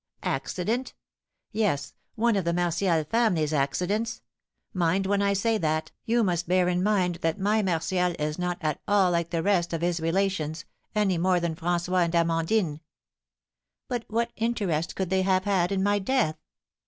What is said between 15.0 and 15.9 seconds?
they have had in